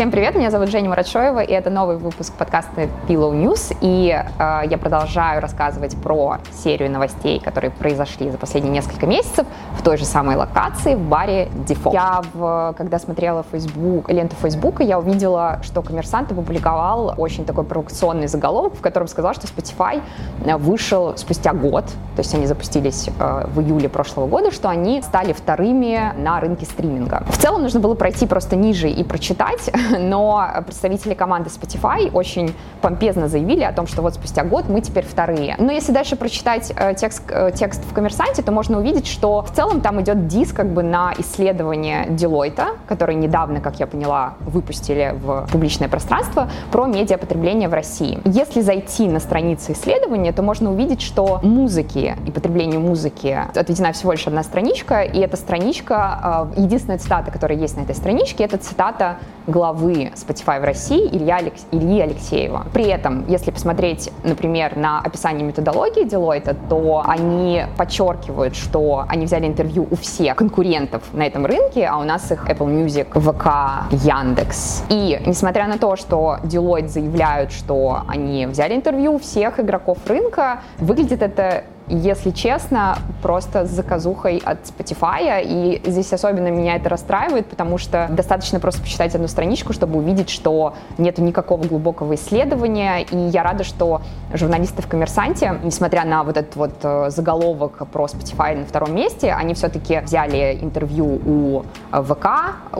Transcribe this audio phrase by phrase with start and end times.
[0.00, 3.76] Всем привет, меня зовут Женя Марачоева, и это новый выпуск подкаста Pillow News.
[3.82, 9.46] И э, я продолжаю рассказывать про серию новостей, которые произошли за последние несколько месяцев
[9.78, 11.92] в той же самой локации, в баре Default.
[11.92, 18.26] Я, в, когда смотрела Facebook, ленту Фейсбука, я увидела, что коммерсант опубликовал очень такой провокационный
[18.26, 20.00] заголовок, в котором сказал, что Spotify
[20.46, 25.02] э, вышел спустя год, то есть они запустились э, в июле прошлого года, что они
[25.02, 27.22] стали вторыми на рынке стриминга.
[27.28, 33.28] В целом нужно было пройти просто ниже и прочитать, но представители команды Spotify очень помпезно
[33.28, 35.56] заявили о том, что вот спустя год мы теперь вторые.
[35.58, 39.52] Но если дальше прочитать э, текст, э, текст в коммерсанте, то можно увидеть, что в
[39.52, 45.14] целом там идет диск как бы на исследование Deloitte, который недавно, как я поняла, выпустили
[45.22, 48.20] в публичное пространство, про медиапотребление в России.
[48.24, 54.12] Если зайти на страницы исследования, то можно увидеть, что музыки и потреблению музыки отведена всего
[54.12, 58.56] лишь одна страничка, и эта страничка, э, единственная цитата, которая есть на этой страничке, это
[58.58, 59.16] цитата
[59.50, 61.40] главы Spotify в России Илья.
[61.72, 62.66] Ильи Алексеева.
[62.72, 69.46] При этом, если посмотреть, например, на описание методологии Deloitte, то они подчеркивают, что они взяли
[69.46, 74.84] интервью у всех конкурентов на этом рынке, а у нас их Apple Music, ВК, Яндекс.
[74.88, 80.60] И несмотря на то, что Deloitte заявляют, что они взяли интервью у всех игроков рынка,
[80.78, 85.42] выглядит это если честно, просто с заказухой от Spotify.
[85.44, 90.30] И здесь особенно меня это расстраивает, потому что достаточно просто почитать одну страничку, чтобы увидеть,
[90.30, 93.02] что нет никакого глубокого исследования.
[93.02, 94.02] И я рада, что
[94.32, 99.32] журналисты в «Коммерсанте», несмотря на вот этот вот э, заголовок про Spotify на втором месте,
[99.32, 102.26] они все-таки взяли интервью у э, ВК,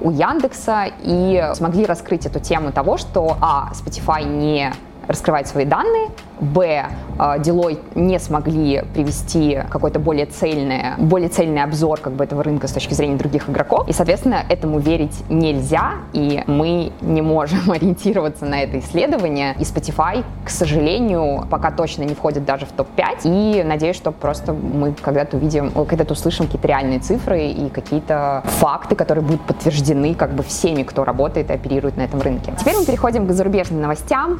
[0.00, 4.72] у Яндекса и смогли раскрыть эту тему того, что, а, Spotify не
[5.10, 6.86] раскрывать свои данные, б,
[7.18, 12.66] а, Deloitte не смогли привести какой-то более цельный, более цельный обзор как бы этого рынка
[12.66, 18.46] с точки зрения других игроков, и, соответственно, этому верить нельзя, и мы не можем ориентироваться
[18.46, 23.62] на это исследование, и Spotify, к сожалению, пока точно не входит даже в топ-5, и
[23.62, 29.24] надеюсь, что просто мы когда-то увидим, когда-то услышим какие-то реальные цифры и какие-то факты, которые
[29.24, 32.54] будут подтверждены как бы всеми, кто работает и оперирует на этом рынке.
[32.58, 34.38] Теперь мы переходим к зарубежным новостям.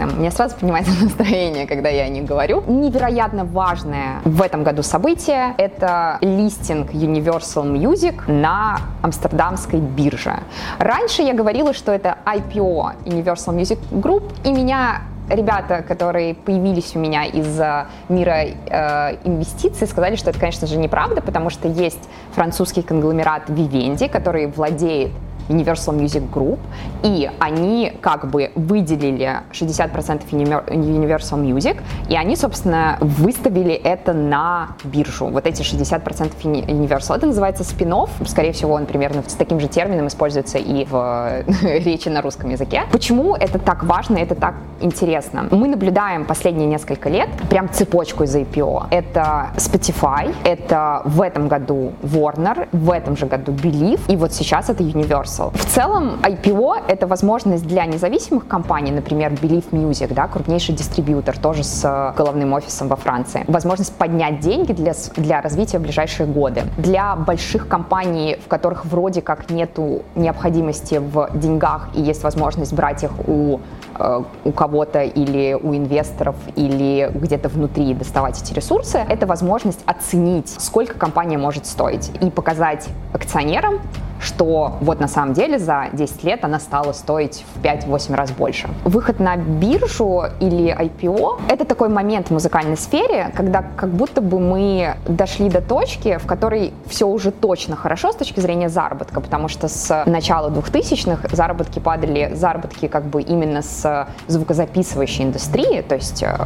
[0.00, 0.20] Прекрасным.
[0.20, 2.62] Меня сразу поднимается настроение когда я о них говорю.
[2.66, 10.38] Невероятно важное в этом году событие— это листинг Universal Music на амстердамской бирже.
[10.78, 16.98] Раньше я говорила, что это IPO Universal Music Group, и меня ребята, которые появились у
[16.98, 17.60] меня из
[18.08, 24.08] мира э, инвестиций, сказали, что это, конечно же, неправда, потому что есть французский конгломерат Vivendi,
[24.08, 25.12] который владеет
[25.50, 26.58] Universal Music Group,
[27.02, 31.78] и они как бы выделили 60% Universal Music,
[32.08, 37.16] и они, собственно, выставили это на биржу, вот эти 60% Universal.
[37.16, 37.90] Это называется спин
[38.26, 42.82] скорее всего, он примерно с таким же термином используется и в речи на русском языке.
[42.92, 45.48] Почему это так важно, это так интересно?
[45.50, 48.86] Мы наблюдаем последние несколько лет прям цепочку из IPO.
[48.90, 54.70] Это Spotify, это в этом году Warner, в этом же году Believe, и вот сейчас
[54.70, 55.39] это Universal.
[55.40, 55.50] Universal.
[55.54, 61.64] В целом IPO— это возможность для независимых компаний, например, Believe Music, да, крупнейший дистрибьютор, тоже
[61.64, 66.62] с э, головным офисом во Франции, возможность поднять деньги для, для развития в ближайшие годы.
[66.76, 73.04] Для больших компаний, в которых вроде как нету необходимости в деньгах и есть возможность брать
[73.04, 73.60] их у
[73.98, 80.48] э, у кого-то или у инвесторов или где-то внутри доставать эти ресурсы, это возможность оценить,
[80.48, 83.80] сколько компания может стоить и показать акционерам,
[84.20, 88.68] что вот на самом деле за 10 лет она стала стоить в 5-8 раз больше.
[88.84, 94.38] Выход на биржу или IPO— это такой момент в музыкальной сфере, когда как будто бы
[94.38, 99.48] мы дошли до точки, в которой все уже точно хорошо с точки зрения заработка, потому
[99.48, 106.22] что с начала 2000-х заработки падали, заработки как бы именно с звукозаписывающей индустрии, то есть
[106.22, 106.36] э,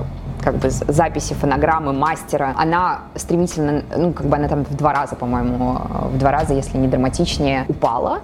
[0.44, 5.16] как бы записи фонограммы мастера, она стремительно, ну, как бы она там в два раза,
[5.16, 5.78] по-моему,
[6.12, 8.20] в два раза, если не драматичнее, упала.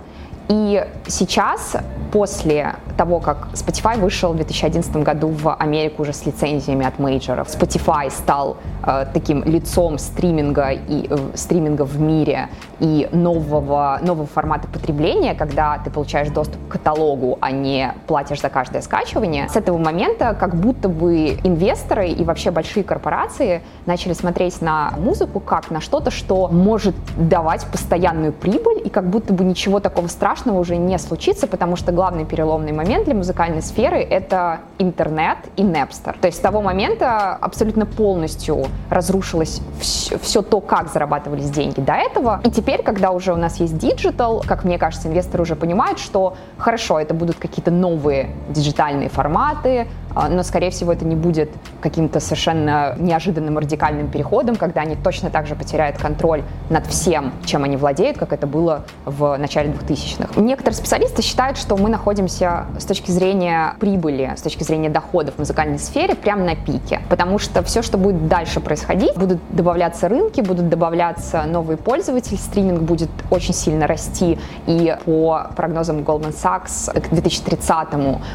[0.50, 1.76] И сейчас,
[2.10, 7.46] после того, как Spotify вышел в 2011 году в Америку уже с лицензиями от мейджоров,
[7.46, 12.48] Spotify стал э, таким лицом стриминга и э, стриминга в мире
[12.80, 18.48] и нового, нового формата потребления, когда ты получаешь доступ к каталогу, а не платишь за
[18.48, 19.48] каждое скачивание.
[19.48, 25.38] С этого момента как будто бы инвесторы и вообще большие корпорации начали смотреть на музыку
[25.38, 30.39] как на что-то, что может давать постоянную прибыль, и как будто бы ничего такого страшного
[30.48, 36.16] уже не случится, потому что главный переломный момент для музыкальной сферы— это интернет и Napster.
[36.20, 41.92] То есть с того момента абсолютно полностью разрушилось все, все то, как зарабатывались деньги до
[41.92, 42.40] этого.
[42.44, 46.36] И теперь, когда уже у нас есть digital, как мне кажется, инвесторы уже понимают, что
[46.58, 52.94] хорошо, это будут какие-то новые диджитальные форматы, но, скорее всего, это не будет каким-то совершенно
[52.98, 58.18] неожиданным радикальным переходом, когда они точно так же потеряют контроль над всем, чем они владеют,
[58.18, 60.40] как это было в начале 2000-х.
[60.40, 65.38] Некоторые специалисты считают, что мы находимся с точки зрения прибыли, с точки зрения доходов в
[65.38, 70.40] музыкальной сфере прямо на пике, потому что все, что будет дальше происходить, будут добавляться рынки,
[70.40, 77.10] будут добавляться новые пользователи, стриминг будет очень сильно расти, и по прогнозам Goldman Sachs к
[77.12, 77.88] 2030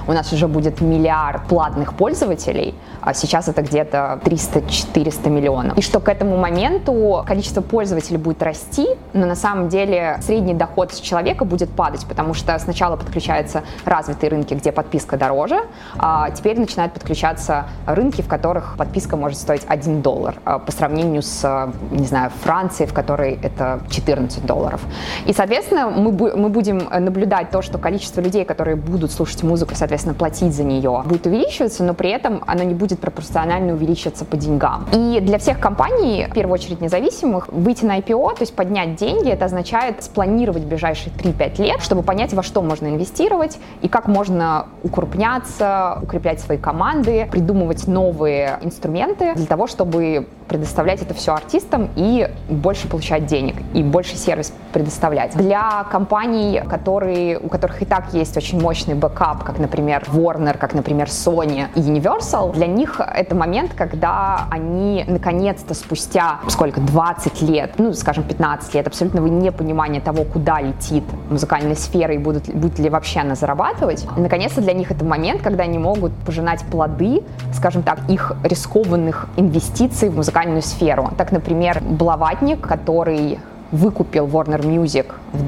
[0.08, 5.78] у нас уже будет миллиард плат платных пользователей, а сейчас это где-то 300-400 миллионов.
[5.78, 10.94] И что к этому моменту количество пользователей будет расти, но на самом деле средний доход
[10.94, 15.58] с человека будет падать, потому что сначала подключаются развитые рынки, где подписка дороже,
[15.98, 21.24] а теперь начинают подключаться рынки, в которых подписка может стоить 1 доллар а, по сравнению
[21.24, 24.82] с, не знаю, Францией, в которой это 14 долларов.
[25.26, 30.14] И, соответственно, мы, мы будем наблюдать то, что количество людей, которые будут слушать музыку, соответственно,
[30.14, 34.38] платить за нее, будет увеличиваться, увеличиваться, но при этом оно не будет пропорционально увеличиваться по
[34.38, 34.88] деньгам.
[34.92, 39.30] И для всех компаний, в первую очередь независимых, выйти на IPO, то есть поднять деньги,
[39.30, 44.68] это означает спланировать ближайшие 3-5 лет, чтобы понять, во что можно инвестировать и как можно
[44.84, 52.30] укрупняться, укреплять свои команды, придумывать новые инструменты для того, чтобы предоставлять это все артистам и
[52.50, 55.36] больше получать денег, и больше сервис предоставлять.
[55.36, 60.74] Для компаний, которые, у которых и так есть очень мощный backup, как, например, Warner, как,
[60.74, 67.74] например, Sony и Universal, для них это момент, когда они наконец-то спустя сколько, 20 лет,
[67.78, 72.90] ну, скажем, 15 лет абсолютного непонимания того, куда летит музыкальная сфера и будут, будет ли
[72.90, 78.00] вообще она зарабатывать, наконец-то для них это момент, когда они могут пожинать плоды, скажем так,
[78.10, 81.10] их рискованных инвестиций в музыкальную сферу.
[81.18, 83.40] Так, например, Блаватник, который
[83.72, 85.46] выкупил Warner Music в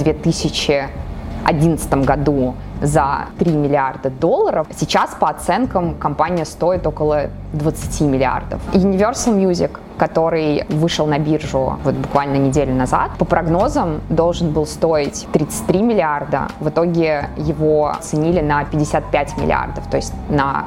[1.54, 4.68] 2011 году за 3 миллиарда долларов.
[4.76, 8.62] Сейчас по оценкам компания стоит около 20 миллиардов.
[8.74, 15.28] Universal Music, который вышел на биржу вот буквально неделю назад, по прогнозам должен был стоить
[15.32, 16.48] 33 миллиарда.
[16.60, 20.66] В итоге его оценили на 55 миллиардов, то есть на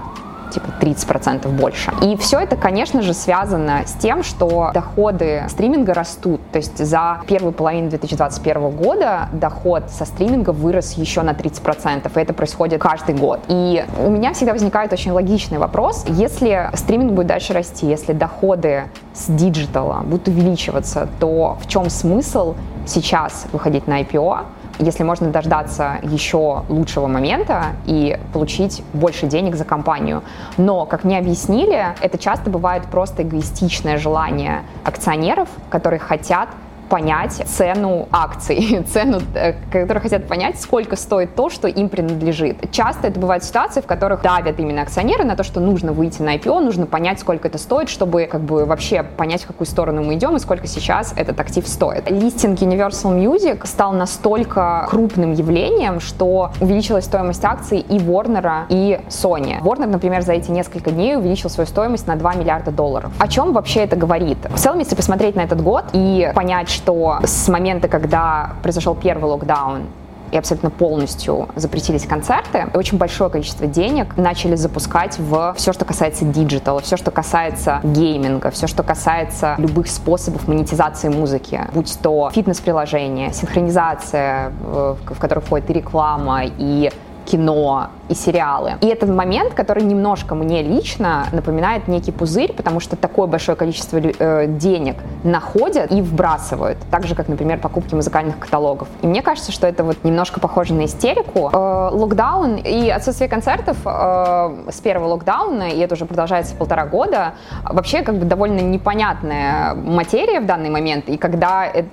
[0.50, 1.92] типа 30% больше.
[2.02, 6.40] И все это, конечно же, связано с тем, что доходы стриминга растут.
[6.52, 12.20] То есть за первую половину 2021 года доход со стриминга вырос еще на 30%, и
[12.20, 13.40] это происходит каждый год.
[13.48, 18.84] И у меня всегда возникает очень логичный вопрос, если стриминг будет дальше расти, если доходы
[19.14, 22.54] с диджитала будут увеличиваться, то в чем смысл
[22.86, 24.40] сейчас выходить на IPO,
[24.80, 30.22] если можно дождаться еще лучшего момента и получить больше денег за компанию.
[30.56, 36.48] Но, как мне объяснили, это часто бывает просто эгоистичное желание акционеров, которые хотят
[36.90, 42.70] понять цену акций, цену, э, которые хотят понять, сколько стоит то, что им принадлежит.
[42.72, 46.36] Часто это бывают ситуации, в которых давят именно акционеры на то, что нужно выйти на
[46.36, 50.14] IPO, нужно понять, сколько это стоит, чтобы как бы вообще понять, в какую сторону мы
[50.14, 52.10] идем и сколько сейчас этот актив стоит.
[52.10, 59.62] Листинг Universal Music стал настолько крупным явлением, что увеличилась стоимость акций и Warner, и Sony.
[59.62, 63.12] Warner, например, за эти несколько дней увеличил свою стоимость на 2 миллиарда долларов.
[63.18, 64.38] О чем вообще это говорит?
[64.48, 69.30] В целом, если посмотреть на этот год и понять, что с момента, когда произошел первый
[69.30, 69.86] локдаун,
[70.32, 76.24] и абсолютно полностью запретились концерты, очень большое количество денег начали запускать в все, что касается
[76.24, 83.32] диджитала, все, что касается гейминга, все, что касается любых способов монетизации музыки, будь то фитнес-приложение,
[83.32, 86.92] синхронизация, в, в которой входит и реклама, и
[87.30, 88.72] кино и сериалы.
[88.80, 93.98] И этот момент, который немножко мне лично напоминает некий пузырь, потому что такое большое количество
[93.98, 98.88] э, денег находят и вбрасывают, так же, как, например, покупки музыкальных каталогов.
[99.02, 101.50] И мне кажется, что это вот немножко похоже на истерику.
[101.52, 107.34] Э, локдаун и отсутствие концертов э, с первого локдауна, и это уже продолжается полтора года,
[107.62, 111.88] вообще как бы довольно непонятная материя в данный момент, и когда это,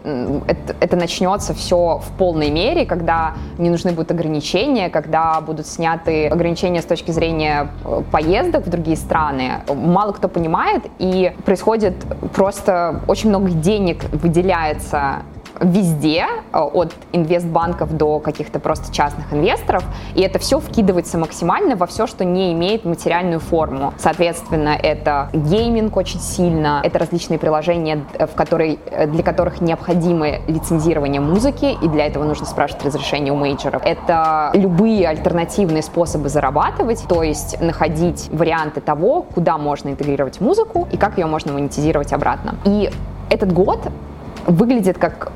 [0.48, 6.28] это, это начнется все в полной мере, когда не нужны будут ограничения, когда будут сняты
[6.28, 11.96] ограничения с точки зрения э, поездок в другие страны, мало кто понимает, и происходит
[12.34, 15.24] просто очень много денег выделяется
[15.62, 19.84] везде, э, от инвестбанков до каких-то просто частных инвесторов,
[20.16, 23.94] и это все вкидывается максимально во все, что не имеет материальную форму.
[23.98, 31.78] Соответственно, это гейминг очень сильно, это различные приложения, в которые, для которых необходимо лицензирование музыки,
[31.82, 33.82] и для этого нужно спрашивать разрешение у мейджеров.
[33.86, 40.98] Это любые альтернативные способы зарабатывать, то есть находить варианты того, куда можно интегрировать музыку и
[40.98, 42.56] как ее можно монетизировать обратно.
[42.66, 42.90] И
[43.30, 43.80] этот год
[44.48, 45.32] выглядит как...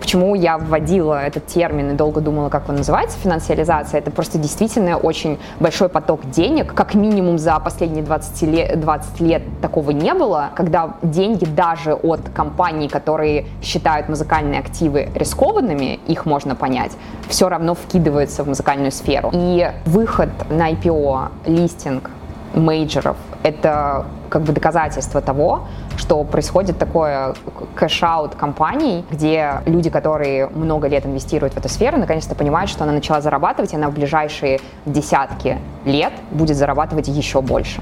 [0.00, 4.96] Почему я вводила этот термин и долго думала, как он называется, финансиализация, это просто действительно
[4.96, 6.72] очень большой поток денег.
[6.72, 12.20] Как минимум за последние 20 лет, 20 лет такого не было, когда деньги даже от
[12.32, 16.92] компаний, которые считают музыкальные активы рискованными, их можно понять,
[17.28, 19.30] все равно вкидываются в музыкальную сферу.
[19.32, 22.10] И выход на IPO, листинг
[22.54, 27.34] мейджеров, это как бы доказательство того, что происходит такое
[27.76, 32.92] cash-out компаний, где люди, которые много лет инвестируют в эту сферу, наконец-то понимают, что она
[32.92, 37.80] начала зарабатывать, и она в ближайшие десятки лет будет зарабатывать еще больше.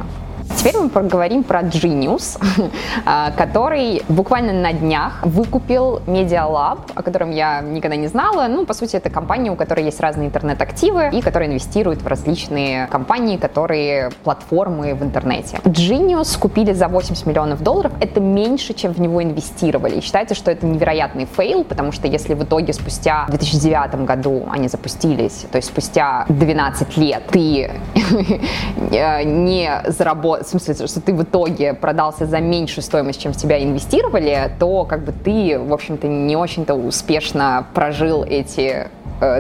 [0.62, 2.40] Теперь мы поговорим про Genius,
[3.04, 8.47] а, который буквально на днях выкупил Media Lab, о котором я никогда не знала.
[8.47, 12.87] Ну, по сути, это компания, у которой есть разные интернет-активы и которая инвестирует в различные
[12.87, 15.57] компании, которые платформы в интернете.
[15.64, 17.90] Genius купили за 80 миллионов долларов.
[17.99, 19.97] Это меньше, чем в него инвестировали.
[19.97, 24.69] И считается, что это невероятный fail, потому что если в итоге спустя 2009 году они
[24.69, 27.69] запустились, то есть спустя 12 лет ты
[29.25, 34.50] не заработал смысле, что ты в итоге продался за меньшую стоимость, чем в тебя инвестировали,
[34.59, 38.88] то как бы ты, в общем-то, не очень-то успешно прожил эти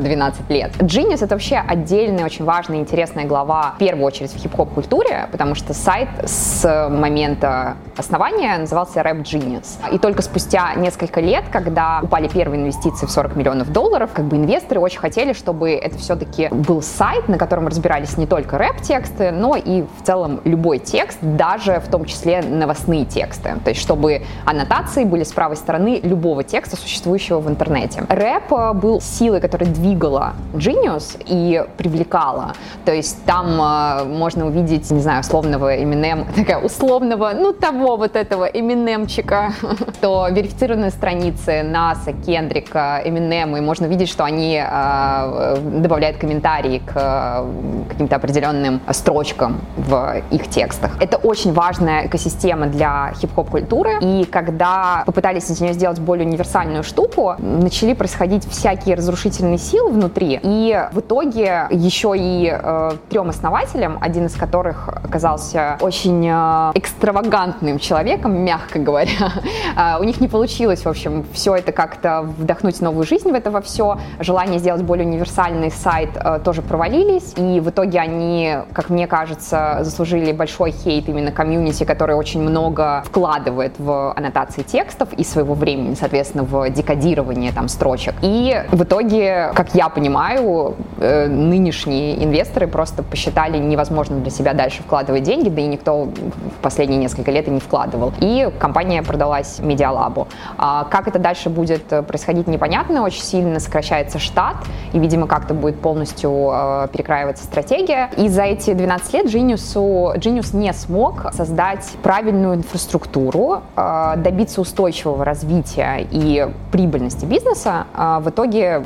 [0.00, 0.72] 12 э, лет.
[0.78, 5.54] Genius— это вообще отдельная, очень важная, интересная глава, в первую очередь в хип-хоп культуре, потому
[5.54, 9.78] что сайт с момента основания назывался Rap Genius.
[9.92, 14.36] И только спустя несколько лет, когда упали первые инвестиции в 40 миллионов долларов, как бы
[14.36, 19.56] инвесторы очень хотели, чтобы это все-таки был сайт, на котором разбирались не только рэп-тексты, но
[19.56, 23.56] и в целом любой текст, даже в том числе новостные тексты.
[23.64, 28.04] То есть чтобы аннотации были с правой стороны любого текста, существующего в интернете.
[28.08, 32.52] Рэп э, был силой, которая двигала Genius и привлекала.
[32.84, 38.16] То есть там э, можно увидеть, не знаю, условного Eminem, такая условного, ну того вот
[38.16, 39.52] этого Эминемчика,
[40.00, 46.92] то верифицированные страницы НАСА, Кендрика, Эминема, и можно видеть, что они э, добавляют комментарии к
[46.94, 50.92] э, каким-то определенным строчкам в их текстах.
[51.00, 56.82] Это очень важная экосистема для хип-хоп культуры, и когда попытались из нее сделать более универсальную
[56.82, 60.40] штуку, начали происходить всякие разрушительные сил внутри.
[60.42, 67.78] И в итоге еще и э, трем основателям, один из которых оказался очень э, экстравагантным
[67.78, 69.32] человеком, мягко говоря,
[69.76, 73.50] э, у них не получилось, в общем, все это как-то вдохнуть новую жизнь в это
[73.50, 73.98] во все.
[74.20, 77.34] Желание сделать более универсальный сайт э, тоже провалились.
[77.36, 83.02] И в итоге они, как мне кажется, заслужили большой хейт именно комьюнити, который очень много
[83.06, 88.14] вкладывает в аннотации текстов и своего времени, соответственно, в декодирование там строчек.
[88.22, 94.82] И в итоге как я понимаю, э, нынешние инвесторы просто посчитали невозможным для себя дальше
[94.82, 98.12] вкладывать деньги, да и никто в последние несколько лет и не вкладывал.
[98.20, 100.28] И компания продалась Медиалабу.
[100.58, 103.02] А как это дальше будет происходить, непонятно.
[103.02, 104.56] Очень сильно сокращается штат,
[104.92, 108.10] и, видимо, как-то будет полностью э, перекраиваться стратегия.
[108.16, 115.24] И за эти 12 лет Genius, Genius не смог создать правильную инфраструктуру, э, добиться устойчивого
[115.24, 117.86] развития и прибыльности бизнеса.
[117.94, 118.82] В итоге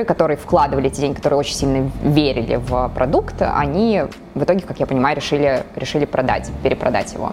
[0.00, 4.04] инвесторы, которые вкладывали эти деньги, которые очень сильно верили в продукт, они
[4.34, 7.32] в итоге, как я понимаю, решили, решили продать, перепродать его.